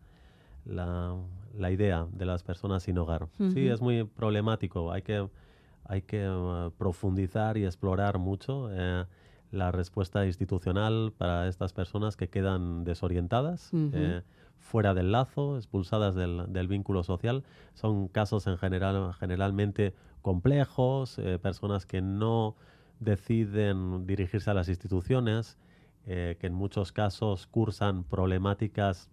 [0.65, 1.15] la,
[1.57, 3.23] la, idea de las personas sin hogar.
[3.23, 3.53] Uh -huh.
[3.53, 4.91] Sí, es muy problemático.
[4.91, 5.27] Hay que,
[5.85, 9.05] hay que uh, profundizar y explorar mucho eh,
[9.51, 13.73] la respuesta institucional para estas personas que quedan desorientadas.
[13.73, 13.91] Uh -huh.
[13.93, 14.23] eh,
[14.59, 17.43] fuera del lazo, expulsadas del, del, vínculo social.
[17.73, 22.55] Son casos en general, generalmente complejos, eh, personas que no
[22.99, 25.57] deciden dirigirse a las instituciones,
[26.05, 29.09] eh, que en muchos casos cursan problemáticas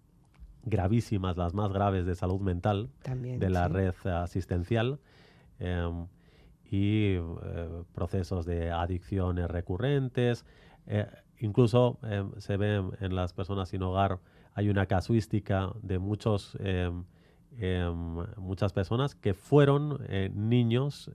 [0.67, 3.73] gravísimas, las más graves de salud mental También, de la sí.
[3.73, 4.99] red asistencial
[5.61, 6.07] eh,
[6.71, 7.21] y eh,
[7.95, 10.45] procesos de adicciones recurrentes.
[10.87, 11.07] Eh,
[11.39, 11.99] incluso
[12.39, 14.19] se ve en las personas sin hogar,
[14.55, 16.57] hay una casuística de muchos,
[18.37, 20.01] muchas personas que fueron
[20.35, 21.11] niños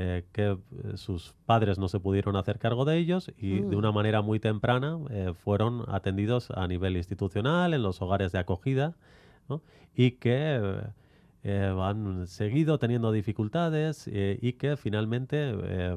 [0.00, 0.56] eh, que eh,
[0.96, 3.70] sus padres no se pudieron hacer cargo de ellos y Mm.
[3.70, 8.38] de una manera muy temprana eh, fueron atendidos a nivel institucional, en los hogares de
[8.38, 8.94] acogida,
[9.48, 9.60] ¿no?
[9.96, 10.80] y que
[11.44, 15.96] eh, han seguido teniendo dificultades eh, y que finalmente eh,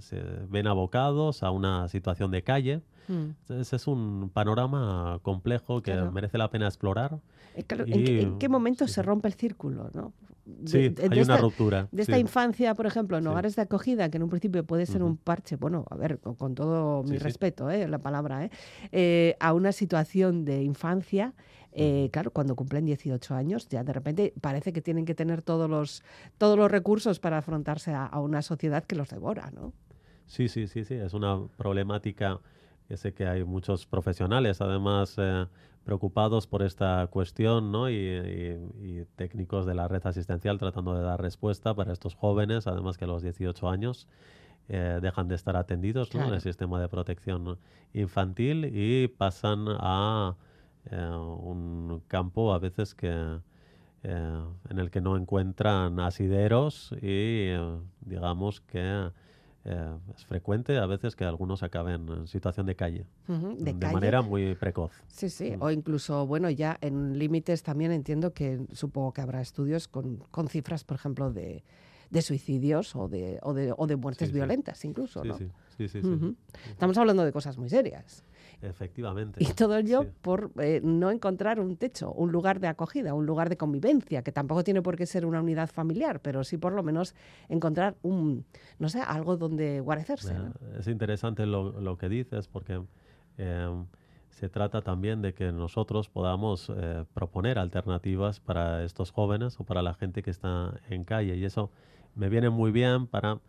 [0.00, 2.82] se ven abocados a una situación de calle.
[3.08, 3.52] Mm.
[3.60, 6.12] Ese es un panorama complejo que Claro.
[6.12, 7.18] merece la pena explorar.
[7.54, 9.90] Eh, claro, ¿en, qué, en qué Y- momento sí, se rompe el círculo?
[9.94, 10.12] ¿no?
[10.44, 11.88] De- Sí, de- hay de una esta- ruptura.
[11.92, 12.20] De esta sí.
[12.20, 15.10] infancia, por ejemplo, en hogares de acogida, que en un principio puede ser Ujú.
[15.12, 17.86] un parche, bueno, a ver, con, con todo mi respeto, ¿eh?
[17.88, 18.48] la palabra.
[18.92, 21.34] Eh, a una situación de infancia,
[21.72, 25.68] eh, claro, cuando cumplen 18 años, ya de repente parece que tienen que tener todos
[25.68, 26.02] los,
[26.38, 29.72] todos los recursos para afrontarse a, a una sociedad que los devora, ¿no?
[30.26, 32.40] Sí, sí, sí, sí, es una problemática
[32.96, 35.46] sé que hay muchos profesionales, además, eh,
[35.84, 37.90] preocupados por esta cuestión, ¿no?
[37.90, 42.66] Y, y- y técnicos de la red asistencial tratando de dar respuesta para estos jóvenes,
[42.66, 44.08] además que a los 18 años
[44.68, 46.26] eh, dejan de estar atendidos ¿no?
[46.28, 47.58] en el sistema de protección
[47.94, 50.36] infantil y pasan a
[50.90, 53.38] eh, un campo a veces que
[54.04, 59.10] eh, en el que no encuentran asideros y eh, digamos que
[59.64, 63.92] eh, es frecuente a veces que algunos acaben en situación de calle, De, calle.
[63.92, 64.92] manera muy precoz.
[65.08, 65.62] Sí, sí, Mm.
[65.62, 70.48] o incluso, bueno, ya en límites también entiendo que supongo que habrá estudios con, con
[70.48, 71.64] cifras, por ejemplo, de,
[72.10, 74.38] de suicidios o de, o de, o de muertes Sí, sí.
[74.38, 75.36] violentas incluso, Sí, ¿no?
[75.36, 76.36] sí, sí, sí.
[76.70, 78.24] Estamos hablando de cosas muy serias.
[78.62, 79.42] Efectivamente.
[79.42, 80.08] Y todo ello Sí.
[80.22, 84.32] por eh, no encontrar un techo, un lugar de acogida, un lugar de convivencia, que
[84.32, 87.14] tampoco tiene por qué ser una unidad familiar, pero sí por lo menos
[87.48, 88.44] encontrar un,
[88.78, 90.34] no sé, algo donde guarecerse.
[90.34, 90.52] ¿no?
[90.78, 92.82] Es interesante lo, lo que dices porque
[93.38, 93.84] eh,
[94.30, 99.82] se trata también de que nosotros podamos eh, proponer alternativas para estos jóvenes o para
[99.82, 101.70] la gente que está en calle y eso
[102.14, 103.40] me viene muy bien para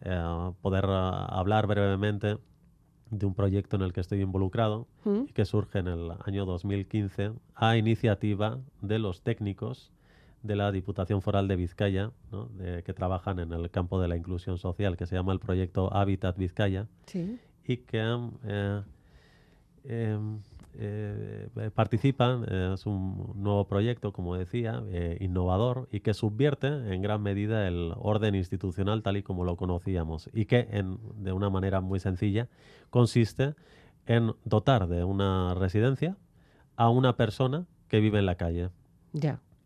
[0.00, 2.38] eh, poder ah, hablar brevemente
[3.10, 5.22] de un proyecto en el que estoy involucrado ¿Mm?
[5.28, 9.90] y que surge en el año 2015 a iniciativa de los técnicos
[10.42, 12.46] de la Diputación Foral de Vizcaya, ¿no?
[12.46, 15.92] de- que trabajan en el campo de la inclusión social, que se llama el proyecto
[15.92, 17.38] Hábitat Vizcaya, Sí.
[17.66, 17.98] y que
[18.44, 18.82] eh,
[19.84, 20.38] em, eh,
[20.80, 27.02] eh, participan, eh, es un nuevo proyecto, como decía, eh, innovador y que subvierte en
[27.02, 31.50] gran medida el orden institucional tal y como lo conocíamos y que en- de una
[31.50, 32.48] manera muy sencilla
[32.90, 33.54] consiste
[34.06, 36.16] en dotar de una residencia
[36.76, 38.70] a una persona que vive en la calle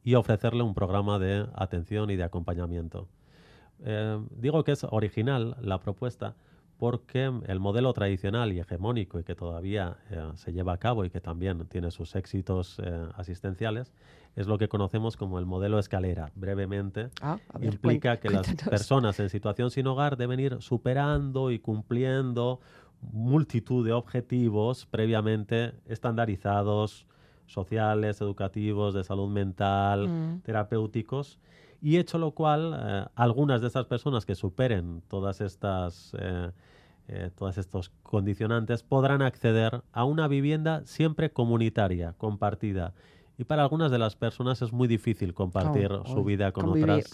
[0.05, 3.07] y ofrecerle un programa de atención y de acompañamiento.
[3.85, 6.37] Eh, digo que es original la propuesta
[6.83, 11.11] porque el modelo tradicional y hegemónico y que todavía eh, se lleva a cabo y
[11.11, 13.93] que también tiene sus éxitos eh, asistenciales
[14.35, 16.33] es lo que conocemos como el modelo escalera.
[16.35, 21.61] Brevemente, Ah, ver, implica que las personas en situación sin hogar deben ir superando y
[21.61, 22.59] cumpliendo
[23.01, 27.07] multitud de objetivos previamente estandarizados,
[27.47, 30.43] sociales, educativos, de salud mental, Mm.
[30.43, 31.39] terapéuticos,
[31.83, 36.13] y hecho lo cual, eh, algunas de estas personas que superen todas estas...
[36.19, 36.51] eh,
[37.09, 42.95] eh, todos estos condicionantes podrán acceder a una vivienda siempre comunitaria, compartida.
[43.37, 46.91] Y para algunas de las personas es muy difícil compartir Oh, su vida con convivir.
[46.91, 47.13] otras,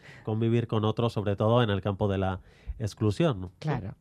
[0.24, 2.40] convivir con otros, sobre todo en el campo de la
[2.78, 3.50] exclusión.
[3.58, 3.94] Claro.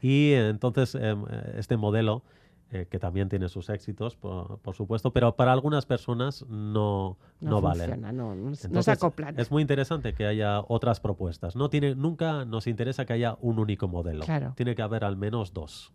[0.00, 1.24] Y entonces em,
[1.56, 2.22] este modelo
[2.72, 7.60] eh, que también tiene sus éxitos, por, por supuesto, pero para algunas personas no, no,
[7.60, 7.90] valen.
[7.90, 9.38] funciona, no, no, no se acoplan.
[9.38, 11.54] Es muy interesante que haya otras propuestas.
[11.54, 14.24] No tiene, nunca nos interesa que haya un único modelo.
[14.24, 14.52] Claro.
[14.56, 15.92] Tiene que haber al menos dos.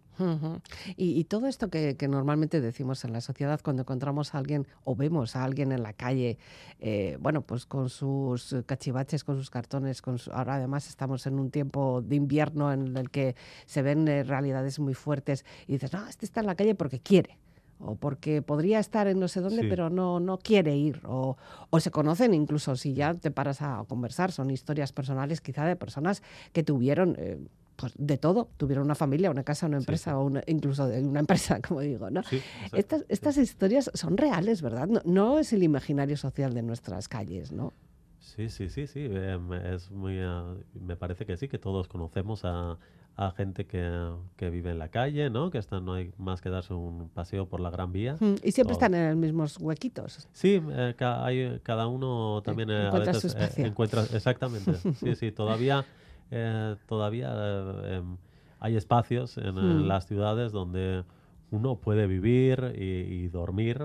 [0.97, 4.67] Y, y todo esto que, que normalmente decimos en la sociedad cuando encontramos a alguien
[4.83, 6.37] o vemos a alguien en la calle,
[6.79, 11.39] eh, bueno, pues con sus cachivaches, con sus cartones, con su- ahora además estamos en
[11.39, 15.93] un tiempo de invierno en el que se ven eh, realidades muy fuertes y dices,
[15.93, 17.37] no, este está en la calle porque quiere.
[17.83, 19.67] O porque podría estar en no sé dónde, Sí.
[19.67, 21.01] pero no, no quiere ir.
[21.03, 21.35] O,
[21.71, 24.31] o se conocen incluso si ya te paras a conversar.
[24.31, 26.21] Son historias personales quizá de personas
[26.53, 27.39] que tuvieron eh,
[27.81, 28.47] pues de todo.
[28.57, 30.15] Tuvieron una familia, una casa, una empresa sí.
[30.15, 32.09] o una- incluso de una empresa, como digo.
[32.09, 32.23] ¿no?
[32.23, 32.41] Sí.
[32.73, 34.87] Estas, estas historias son reales, ¿verdad?
[34.87, 37.73] No, no es el imaginario social de nuestras calles, ¿no?
[38.19, 39.01] Sí, sí, sí, sí.
[39.11, 42.77] em, es muy, ah, me parece que sí, que todos conocemos a,
[43.17, 45.49] a gente que, que vive en la calle, ¿no?
[45.51, 48.15] Que están, no hay más que darse un paseo por la Gran Vía.
[48.19, 50.29] Mm, Y siempre O- están en los mismos huequitos.
[50.33, 53.65] Sí, eh, ca- hay, cada uno también eh, a encuentra su veces, eh, espacio.
[53.65, 54.73] encuentra exactamente.
[54.95, 55.83] Sí, sí, todavía,
[56.31, 58.17] eh, todavía eh, em,
[58.59, 59.87] hay espacios en, eh, Mm.
[59.87, 61.03] las ciudades donde
[61.51, 62.83] uno puede vivir y,
[63.23, 63.81] y dormir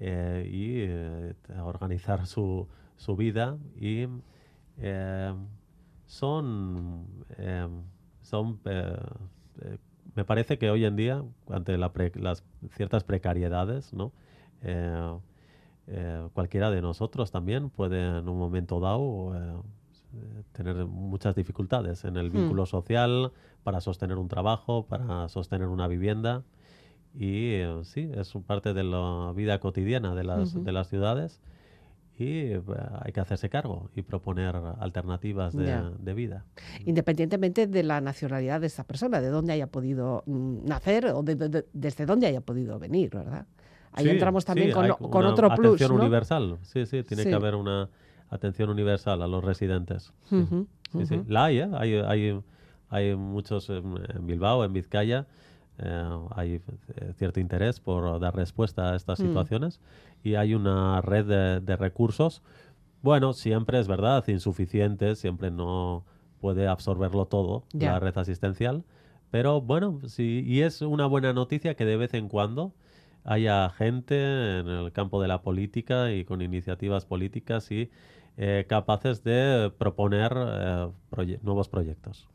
[0.00, 0.48] eh,
[1.50, 2.66] y organizar su,
[2.96, 4.06] su vida y
[4.78, 5.34] eh,
[6.06, 7.06] son
[7.38, 7.68] eh,
[8.22, 8.58] son
[10.14, 12.44] me parece que hoy en día ante la pre- las
[12.76, 14.12] ciertas precariedades no
[14.66, 15.18] Eh,
[15.88, 19.60] eh, cualquiera de nosotros también puede en un momento dado eh,
[20.52, 26.42] tener muchas dificultades en el vínculo social para sostener un trabajo para sostener una vivienda
[27.14, 31.40] y eh, sí es parte de la vida cotidiana de las, de las ciudades
[32.18, 32.62] y eh,
[33.02, 36.44] hay que hacerse cargo y proponer alternativas de, de vida.
[36.84, 41.34] Independientemente de la nacionalidad de esa persona, de dónde haya podido mm, nacer o de-
[41.34, 43.46] de- de- desde dónde haya podido venir, ¿verdad?
[43.92, 46.02] Ahí Sí, entramos también sí, con, con una otro plus, Atención ¿no?
[46.02, 47.28] universal, sí, sí, tiene Sí.
[47.28, 47.88] que haber una
[48.30, 50.12] atención universal a los residentes.
[50.28, 50.44] Sí.
[51.06, 51.22] Sí.
[51.26, 51.68] La hay, ¿eh?
[51.74, 52.40] hay, hay,
[52.88, 55.26] hay muchos en, en Bilbao, en Vizcaya,
[55.78, 56.54] eh, hay
[56.96, 59.26] eh, cierto interés por dar respuesta a estas Mm.
[59.26, 59.80] situaciones
[60.22, 62.42] y hay una red de, de recursos.
[63.02, 66.04] Bueno, siempre es verdad, insuficiente, siempre no
[66.40, 68.84] puede absorberlo todo la red asistencial,
[69.30, 72.72] pero bueno, sí, y es una buena noticia que de vez en cuando
[73.24, 77.90] haya gente en el campo de la política y con iniciativas políticas y
[78.36, 82.28] eh, capaces de proponer eh, proye- nuevos proyectos.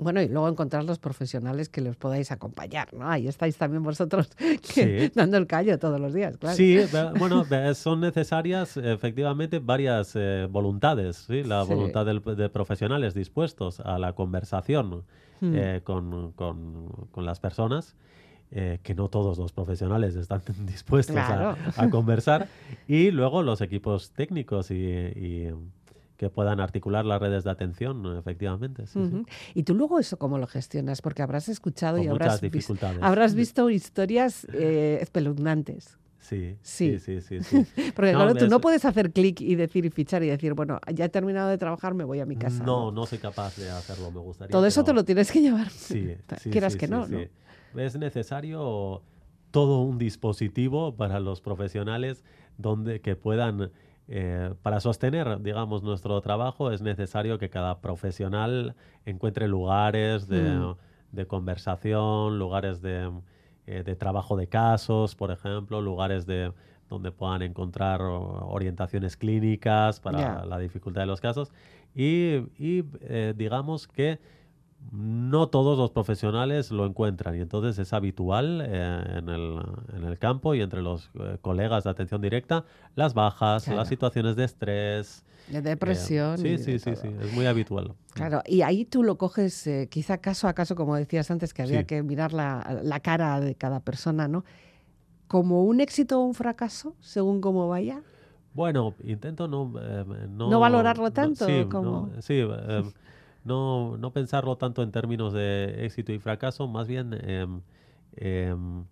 [0.00, 3.08] Bueno, y luego encontrar los profesionales que los podáis acompañar, ¿no?
[3.08, 4.28] Ahí estáis también vosotros
[4.74, 5.12] que- Sí.
[5.14, 6.56] dando el callo todos los días, claro.
[6.56, 6.78] Sí,
[7.18, 11.44] bueno, son necesarias efectivamente varias eh, voluntades, ¿sí?
[11.44, 11.72] la Sí.
[11.72, 15.04] voluntad de profesionales dispuestos a la conversación
[15.40, 15.54] Mm.
[15.84, 17.94] con, con- con las personas.
[18.50, 21.56] Eh, que no todos los profesionales están dispuestos a- Claro.
[21.76, 22.48] a, conversar
[22.86, 25.50] y luego los equipos técnicos y, y
[26.16, 28.98] que puedan articular las redes de atención efectivamente sí, sí.
[29.16, 29.24] Ujú.
[29.54, 34.46] Y tú luego eso cómo lo gestionas, porque habrás escuchado Con y habrás, visto historias
[34.52, 35.98] eh, espeluznantes.
[36.20, 36.98] Sí, Sí.
[36.98, 37.64] sí, sí, sí.
[37.94, 40.80] Porque No, claro, tú no puedes hacer clic y decir y fichar y decir, bueno,
[40.92, 42.64] ya he terminado de trabajar, me voy a mi casa.
[42.64, 44.50] No, no soy capaz de hacerlo, me gustaría.
[44.50, 45.70] Todo eso te pero- lo tienes que llevar.
[45.70, 46.16] Sí,
[46.50, 47.12] Quieras que no, sí.
[47.12, 47.18] ¿no?
[47.76, 49.02] Es necesario
[49.50, 52.24] todo un dispositivo para los profesionales
[52.56, 53.70] donde que puedan
[54.10, 60.74] eh, para sostener, digamos, nuestro trabajo es necesario que cada profesional encuentre lugares de, Mm.
[61.12, 63.10] de conversación, lugares de,
[63.66, 66.52] eh, de trabajo de casos, por ejemplo, lugares de
[66.88, 71.52] donde puedan encontrar orientaciones clínicas para la dificultad de los casos
[71.94, 74.18] y, y, eh, digamos que
[74.92, 79.58] no todos los profesionales lo encuentran y entonces es habitual eh, en, el,
[79.94, 82.64] en el campo y entre los eh, colegas de atención directa
[82.94, 83.78] las bajas, Claro.
[83.80, 85.24] las situaciones de estrés.
[85.48, 86.38] De eh, depresión.
[86.38, 87.94] sí, sí, sí, sí, es muy habitual.
[88.14, 91.80] Claro, y ahí tú lo coges quizá caso a caso, como decías antes, que había
[91.80, 91.86] Sí.
[91.86, 94.44] que mirar la, la cara de cada persona, ¿no?
[95.26, 98.02] Como un éxito o un fracaso, según cómo vaya.
[98.54, 99.66] Bueno, intento no...
[100.28, 102.10] no, ¿No valorarlo tanto, sí, como?
[102.14, 102.40] no, sí,
[103.44, 107.60] no, no pensarlo tanto en términos de éxito y fracaso, más bien em,
[108.16, 108.84] em,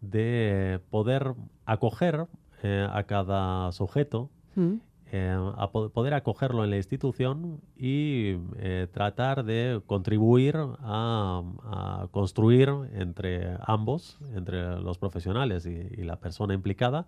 [0.00, 1.34] de poder
[1.66, 2.26] acoger
[2.62, 4.74] eh, a cada sujeto Mm.
[5.12, 12.08] eh, a po- poder acogerlo en la institución y eh, tratar de contribuir a, a
[12.10, 15.70] construir entre ambos, entre los profesionales y,
[16.00, 17.06] y la persona implicada,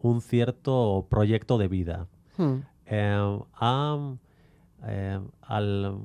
[0.00, 2.06] un cierto proyecto de vida.
[2.38, 2.56] Mm.
[3.60, 4.14] A,
[4.86, 5.98] eh, al,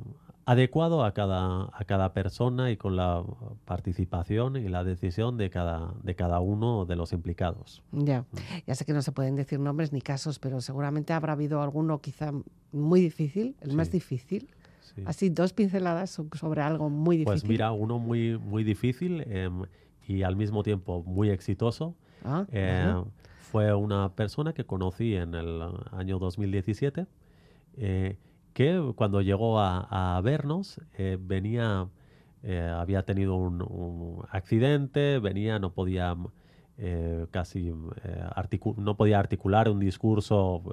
[0.46, 3.24] adecuado a cada, a cada persona y con la
[3.66, 7.82] participación y la decisión de cada, de cada uno de los implicados.
[7.92, 8.26] Ya,
[8.68, 12.00] ya sé que no se pueden decir nombres ni casos, pero seguramente habrá habido alguno
[12.02, 12.32] quizá
[12.72, 13.94] muy difícil, el más Sí.
[13.94, 14.50] difícil.
[14.82, 15.02] Sí.
[15.06, 17.26] Así, dos pinceladas so- sobre algo muy difícil.
[17.42, 19.64] Pues mira, uno muy, muy difícil em,
[20.08, 21.96] y al mismo tiempo muy exitoso.
[22.26, 23.02] Ah, Eh.
[23.52, 25.62] Fue una persona que conocí en el
[25.92, 27.06] año 2017,
[27.78, 28.18] eh,
[28.54, 31.90] que cuando llegó a, vernos eh, venía,
[32.44, 36.16] eh, había tenido un, accidente, venía, no podía
[36.78, 38.24] eh, casi eh,
[38.78, 40.64] no podía articular un discurso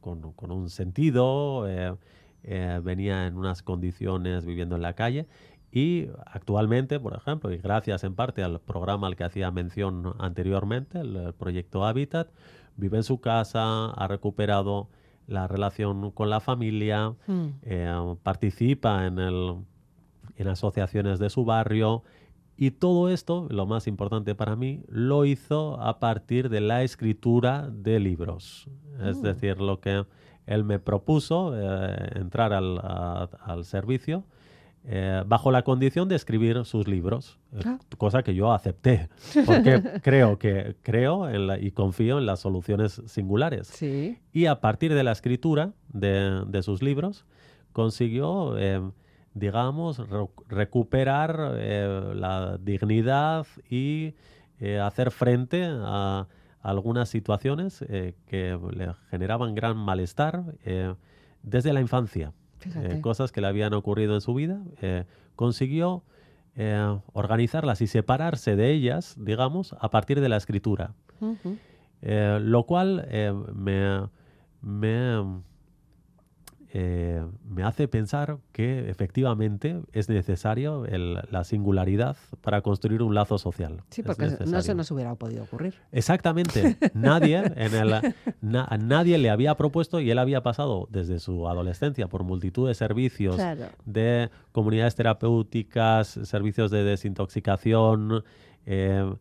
[0.00, 1.66] con, con un sentido,
[2.42, 5.26] venía en unas condiciones viviendo en la calle.
[5.70, 11.00] Y actualmente, por ejemplo, y gracias en parte al programa al que hacía mención anteriormente,
[11.00, 12.28] el proyecto Habitat,
[12.76, 14.88] vive en su casa, ha recuperado
[15.28, 17.46] la relación con la familia, Mm.
[17.62, 19.54] eh, participa en, el,
[20.36, 22.02] en asociaciones de su barrio
[22.56, 27.68] y todo esto, lo más importante para mí, lo hizo a partir de la escritura
[27.70, 28.68] de libros.
[29.04, 29.22] Es Mm.
[29.22, 30.04] decir, lo que
[30.46, 34.24] él me propuso, eh, entrar al, a- al servicio,
[34.90, 37.78] eh, bajo la condición de escribir sus libros, eh, Ah.
[37.98, 39.08] cosa que yo acepté,
[39.44, 43.66] porque creo que creo en la- y confío en las soluciones singulares.
[43.66, 44.18] Sí.
[44.32, 47.26] Y a partir de la escritura de, de sus libros,
[47.72, 48.80] consiguió, eh,
[49.34, 54.14] digamos, re- recuperar eh, la dignidad y
[54.82, 56.26] hacer frente a
[56.62, 57.78] algunas situaciones
[58.26, 60.42] que le generaban gran malestar
[61.44, 62.32] desde la infancia.
[62.64, 64.60] Eh, cosas que le habían ocurrido en su vida.
[64.82, 65.04] eh,
[65.36, 66.02] consiguió
[66.56, 70.94] eh, organizarlas y separarse de ellas, digamos, a partir de la escritura.
[72.00, 73.06] Lo cual
[73.54, 74.08] me,
[74.60, 75.42] me,
[76.80, 83.36] eh, me hace pensar que efectivamente es necesario el- la singularidad para construir un lazo
[83.36, 83.82] social.
[83.90, 85.74] Sí, porque no se nos hubiera podido ocurrir.
[85.90, 86.76] Exactamente.
[86.94, 91.48] Nadie, en el, na- a nadie le había propuesto y él había pasado desde su
[91.48, 93.66] adolescencia por multitud de servicios Claro.
[93.84, 98.22] de comunidades terapéuticas, servicios de desintoxicación,
[98.66, 99.14] eh,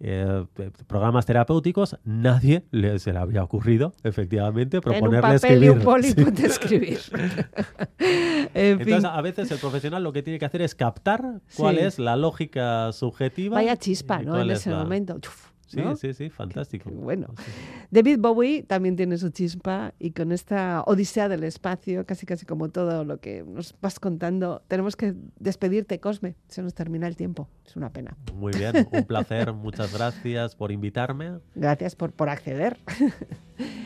[0.00, 0.44] eh,
[0.86, 5.64] programas terapéuticos, nadie le, se le habría ocurrido, efectivamente, En un proponerle papel escribir.
[5.64, 6.24] y un boli Sí.
[6.24, 6.98] ponte a escribir.
[7.98, 11.76] en fin, Entonces, a veces el profesional lo que tiene que hacer es captar cuál
[11.76, 11.82] Sí.
[11.82, 13.54] es la lógica subjetiva.
[13.56, 14.40] vaya chispa, ¿no?
[14.40, 15.18] En es ese la- momento.
[15.22, 15.28] Sí,
[15.72, 15.96] ¿no?
[15.96, 16.90] sí, sí, fantástico.
[16.90, 17.28] Qué bueno.
[17.38, 17.44] Sí.
[17.90, 22.68] David Bowie también tiene su chispa y con esta odisea del espacio, casi casi como
[22.70, 26.34] todo lo que nos vas contando, tenemos que despedirte, Cosme.
[26.48, 27.48] Se nos termina el tiempo.
[27.66, 28.16] Es una pena.
[28.34, 32.78] Muy bien, un placer, muchas gracias por invitarme Gracias por, por acceder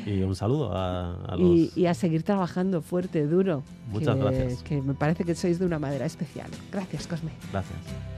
[0.06, 1.50] y un saludo a, a los...
[1.56, 3.62] y, y a seguir trabajando fuerte, duro.
[3.90, 4.62] Muchas que- gracias.
[4.62, 6.50] Que me parece que sois de una madera especial.
[6.72, 7.30] Gracias, Cosme.
[7.52, 8.17] Gracias.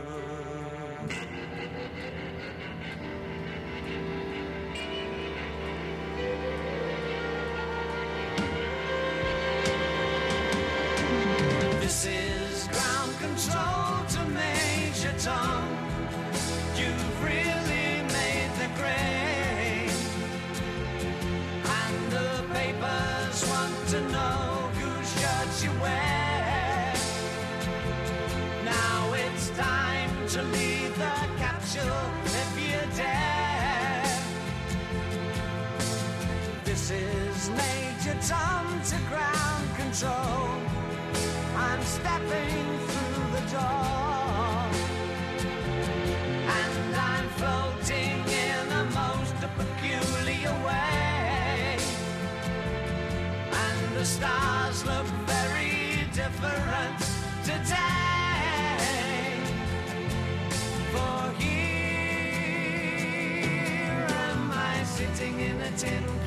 [65.71, 66.20] Latin